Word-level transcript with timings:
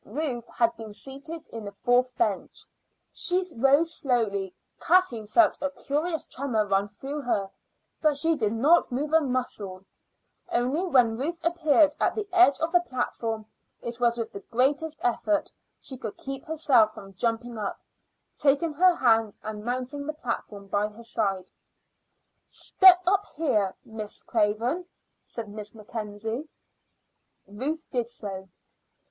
Ruth 0.03 0.47
had 0.47 0.75
been 0.77 0.91
seated 0.91 1.47
in 1.49 1.63
the 1.63 1.71
fourth 1.71 2.17
bench. 2.17 2.65
She 3.13 3.43
rose 3.55 3.93
slowly. 3.93 4.51
Kathleen 4.79 5.27
felt 5.27 5.59
a 5.61 5.69
curious 5.69 6.25
tremor 6.25 6.65
run 6.65 6.87
through 6.87 7.21
her, 7.21 7.51
but 8.01 8.17
she 8.17 8.35
did 8.35 8.53
not 8.53 8.91
move 8.91 9.13
a 9.13 9.21
muscle; 9.21 9.85
only 10.51 10.87
when 10.87 11.17
Ruth 11.17 11.39
appeared 11.43 11.95
at 11.99 12.15
the 12.15 12.27
edge 12.33 12.57
of 12.57 12.71
the 12.71 12.79
platform, 12.79 13.45
it 13.83 13.99
was 13.99 14.17
with 14.17 14.31
the 14.31 14.39
greatest 14.39 14.97
effort 15.03 15.51
she 15.79 15.97
could 15.97 16.17
keep 16.17 16.45
herself 16.45 16.95
from 16.95 17.13
jumping 17.13 17.59
up, 17.59 17.79
taking 18.39 18.73
her 18.73 18.95
hand, 18.95 19.37
and 19.43 19.63
mounting 19.63 20.07
the 20.07 20.13
platform 20.13 20.65
by 20.65 20.87
her 20.87 21.03
side. 21.03 21.51
"Step 22.43 22.97
up 23.05 23.27
here, 23.35 23.75
Miss 23.85 24.23
Craven," 24.23 24.87
said 25.25 25.47
Miss 25.47 25.75
Mackenzie. 25.75 26.49
Ruth 27.47 27.85
did 27.91 28.09
so. 28.09 28.49